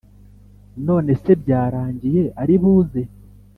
[0.85, 3.01] nonese byarangiye ari buze